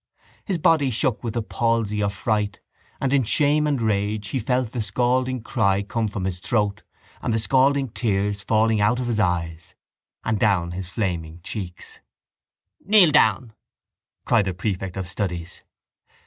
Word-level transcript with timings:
His 0.45 0.57
body 0.57 0.89
shook 0.89 1.23
with 1.23 1.37
a 1.37 1.43
palsy 1.43 2.01
of 2.01 2.11
fright 2.11 2.59
and 2.99 3.13
in 3.13 3.21
shame 3.21 3.67
and 3.67 3.79
rage 3.79 4.29
he 4.29 4.39
felt 4.39 4.71
the 4.71 4.81
scalding 4.81 5.43
cry 5.43 5.83
come 5.83 6.07
from 6.07 6.25
his 6.25 6.39
throat 6.39 6.81
and 7.21 7.31
the 7.31 7.37
scalding 7.37 7.87
tears 7.89 8.41
falling 8.41 8.81
out 8.81 8.99
of 8.99 9.05
his 9.05 9.19
eyes 9.19 9.75
and 10.23 10.39
down 10.39 10.71
his 10.71 10.89
flaming 10.89 11.39
cheeks. 11.43 11.99
—Kneel 12.83 13.11
down, 13.11 13.53
cried 14.25 14.45
the 14.45 14.55
prefect 14.55 14.97
of 14.97 15.07
studies. 15.07 15.61